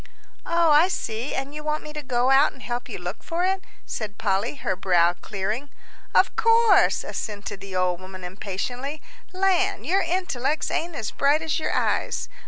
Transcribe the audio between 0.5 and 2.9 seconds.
I see; and you want me to go out and help